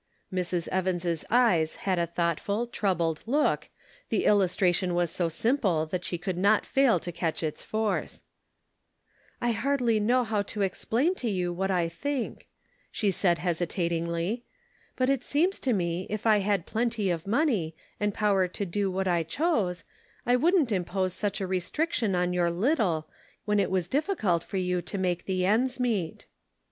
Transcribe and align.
Mrs. 0.33 0.67
Evans' 0.69 1.23
eyes 1.29 1.75
had 1.85 1.99
a 1.99 2.07
thoughtful, 2.07 2.65
troubled 2.65 3.21
look, 3.27 3.69
the 4.09 4.25
illustration 4.25 4.95
was 4.95 5.11
so 5.11 5.29
simple 5.29 5.85
that 5.85 6.03
she 6.03 6.17
could 6.17 6.39
not 6.39 6.65
fail 6.65 6.99
to 6.99 7.11
catch 7.11 7.43
its 7.43 7.61
force." 7.61 8.23
I 9.41 9.51
hardly 9.51 9.99
know 9.99 10.23
how 10.23 10.41
to 10.41 10.63
explain 10.63 11.13
to 11.17 11.29
you 11.29 11.53
what 11.53 11.69
Subtle 11.69 11.85
Distinctions. 11.85 12.33
139 12.33 12.33
I 12.33 12.33
think," 12.33 12.47
she 12.91 13.11
said 13.11 13.37
hesitatingly." 13.47 14.43
But 14.97 15.11
it 15.11 15.23
seems 15.23 15.59
to 15.59 15.71
me 15.71 16.07
if 16.09 16.25
I 16.25 16.39
had 16.39 16.65
plenty 16.65 17.11
of 17.11 17.27
money, 17.27 17.75
and 17.99 18.11
power 18.11 18.47
to 18.47 18.65
do 18.65 18.89
what 18.89 19.07
I 19.07 19.21
chose, 19.21 19.83
I 20.25 20.35
wouldn't 20.35 20.71
impose 20.71 21.13
such 21.13 21.39
a 21.39 21.45
restriction 21.45 22.15
on 22.15 22.33
your 22.33 22.49
little, 22.49 23.07
when 23.45 23.59
it 23.59 23.69
was 23.69 23.87
difficult 23.87 24.43
for 24.43 24.57
you 24.57 24.81
to 24.81 24.97
make 24.97 25.25
the 25.25 25.45
ends 25.45 25.79
meet." 25.79 26.25